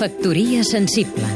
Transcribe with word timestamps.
Factoria 0.00 0.62
sensible 0.64 1.26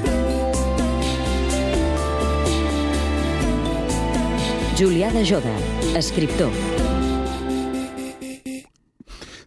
Julià 4.79 5.11
de 5.13 5.21
Joda, 5.29 5.53
escriptor 6.01 6.49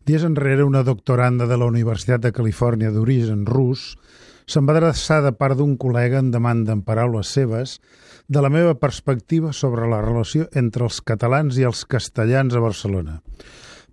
Dies 0.06 0.22
enrere, 0.22 0.62
una 0.62 0.84
doctoranda 0.86 1.48
de 1.50 1.58
la 1.58 1.66
Universitat 1.66 2.22
de 2.22 2.30
Califòrnia 2.30 2.94
d'origen 2.94 3.48
rus 3.50 3.96
se'n 4.46 4.70
va 4.70 4.78
adreçar 4.78 5.24
de 5.26 5.34
part 5.34 5.58
d'un 5.58 5.74
col·lega 5.82 6.22
en 6.22 6.30
demanda 6.30 6.78
en 6.78 6.84
paraules 6.86 7.32
seves 7.34 7.80
de 8.30 8.44
la 8.46 8.54
meva 8.54 8.76
perspectiva 8.78 9.50
sobre 9.50 9.90
la 9.90 10.04
relació 10.06 10.46
entre 10.54 10.86
els 10.86 11.02
catalans 11.02 11.58
i 11.58 11.66
els 11.66 11.88
castellans 11.90 12.54
a 12.54 12.62
Barcelona. 12.62 13.24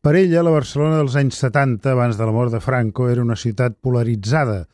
Per 0.04 0.18
ella, 0.20 0.44
la 0.44 0.52
Barcelona 0.52 0.98
dels 1.00 1.16
anys 1.16 1.40
70, 1.40 1.94
abans 1.96 2.20
de 2.20 2.28
la 2.28 2.36
mort 2.36 2.52
de 2.52 2.60
Franco, 2.60 3.08
era 3.08 3.24
una 3.24 3.40
ciutat 3.40 3.80
polaritzada, 3.80 4.66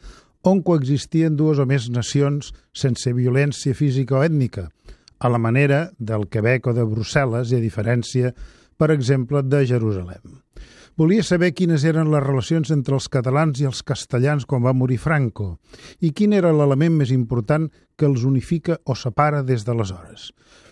on 0.42 0.62
coexistien 0.64 1.36
dues 1.36 1.60
o 1.60 1.66
més 1.68 1.88
nacions 1.92 2.52
sense 2.72 3.12
violència 3.16 3.76
física 3.76 4.18
o 4.18 4.24
ètnica, 4.24 4.68
a 5.20 5.28
la 5.28 5.38
manera 5.38 5.90
del 5.98 6.26
Quebec 6.32 6.70
o 6.70 6.76
de 6.76 6.86
Brussel·les 6.88 7.52
i 7.52 7.58
a 7.58 7.64
diferència, 7.64 8.32
per 8.80 8.90
exemple, 8.94 9.42
de 9.44 9.66
Jerusalem. 9.68 10.40
Volia 11.00 11.22
saber 11.24 11.54
quines 11.56 11.80
eren 11.88 12.10
les 12.12 12.20
relacions 12.20 12.68
entre 12.74 12.92
els 12.92 13.06
catalans 13.08 13.56
i 13.62 13.64
els 13.64 13.78
castellans 13.88 14.42
quan 14.45 14.60
va 14.66 14.74
morir 14.77 14.98
Franco 15.00 15.46
i 16.04 16.10
quin 16.12 16.34
era 16.36 16.50
l'element 16.52 16.98
més 16.98 17.08
important 17.14 17.70
que 17.96 18.04
els 18.04 18.27
unifica 18.28 18.77
o 18.84 18.92
separa 18.92 19.41
des 19.41 19.64
d'aleshores. 19.64 20.27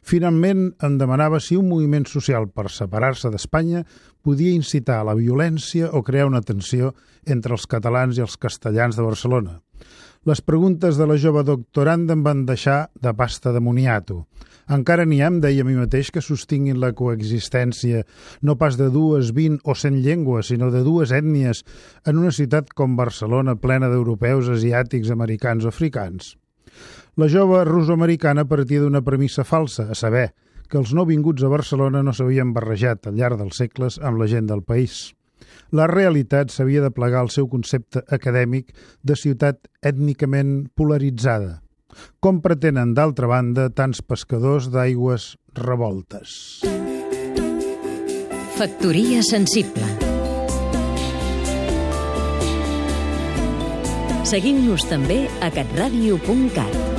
Finalment, 0.05 0.67
em 0.85 0.99
demanava 1.01 1.41
si 1.41 1.57
un 1.57 1.71
moviment 1.71 2.05
social 2.13 2.51
per 2.53 2.67
separar-se 2.69 3.33
d'Espanya 3.33 3.87
podia 4.21 4.53
incitar 4.53 4.99
a 5.01 5.09
la 5.09 5.17
violència 5.17 5.89
o 5.97 6.05
crear 6.05 6.29
una 6.29 6.45
tensió 6.45 6.93
entre 7.25 7.57
els 7.57 7.65
catalans 7.65 8.21
i 8.21 8.27
els 8.27 8.37
castellans 8.37 9.01
de 9.01 9.09
Barcelona. 9.09 9.63
Les 10.29 10.43
preguntes 10.45 10.99
de 11.01 11.07
la 11.09 11.15
jove 11.17 11.41
doctoranda 11.47 12.13
em 12.13 12.21
van 12.27 12.43
deixar 12.45 12.91
de 13.01 13.15
pasta 13.17 13.49
de 13.55 13.63
moniato. 13.65 14.27
Encara 14.77 15.07
n'hi 15.09 15.23
ha, 15.23 15.31
em 15.33 15.39
deia 15.41 15.65
a 15.65 15.67
mi 15.69 15.77
mateix, 15.79 16.11
que 16.13 16.21
sostinguin 16.21 16.83
la 16.83 16.91
coexistència 16.99 18.03
no 18.45 18.59
pas 18.61 18.77
de 18.77 18.91
dues, 18.93 19.31
vint 19.33 19.57
o 19.65 19.73
cent 19.79 19.97
llengües, 20.05 20.51
sinó 20.51 20.69
de 20.75 20.83
dues 20.85 21.15
ètnies 21.17 21.63
en 22.05 22.21
una 22.21 22.35
ciutat 22.35 22.75
com 22.77 22.99
Barcelona 22.99 23.57
plena 23.57 23.89
d'europeus, 23.89 24.51
asiàtics, 24.53 25.15
americans 25.15 25.65
o 25.65 25.73
africans. 25.73 26.35
La 27.17 27.31
jove 27.33 27.65
ruso-americana 27.65 28.45
partia 28.51 28.83
d'una 28.85 29.01
premissa 29.07 29.49
falsa, 29.49 29.89
a 29.89 29.97
saber, 29.97 30.35
que 30.69 30.77
els 30.83 30.93
nouvinguts 30.93 31.47
a 31.47 31.55
Barcelona 31.55 32.05
no 32.05 32.13
s'havien 32.13 32.53
barrejat 32.53 33.09
al 33.09 33.17
llarg 33.17 33.41
dels 33.41 33.65
segles 33.65 33.97
amb 34.03 34.21
la 34.21 34.29
gent 34.29 34.53
del 34.53 34.61
país. 34.61 35.07
La 35.71 35.87
realitat 35.87 36.53
s'havia 36.53 36.81
de 36.81 36.91
plegar 36.95 37.21
al 37.21 37.33
seu 37.33 37.49
concepte 37.49 38.01
acadèmic 38.15 38.73
de 39.05 39.17
ciutat 39.17 39.69
ètnicament 39.85 40.69
polaritzada, 40.75 41.61
com 42.25 42.41
pretenen, 42.41 42.95
d'altra 42.97 43.29
banda, 43.29 43.69
tants 43.69 44.01
pescadors 44.01 44.71
d'aigües 44.73 45.35
revoltes. 45.59 46.65
Factoria 48.59 49.23
sensible 49.23 49.87
Seguim-nos 54.29 54.85
també 54.91 55.23
a 55.41 55.49
catradio.cat 55.49 56.98